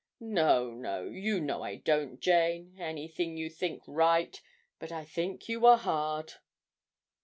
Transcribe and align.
'No, 0.19 0.71
no, 0.73 1.03
you 1.05 1.39
know 1.39 1.61
I 1.61 1.75
don't, 1.75 2.19
Jane. 2.19 2.75
Anything 2.79 3.37
you 3.37 3.51
think 3.51 3.83
right 3.85 4.41
but 4.79 4.91
I 4.91 5.05
think 5.05 5.47
you 5.47 5.59
were 5.59 5.77
hard.' 5.77 6.33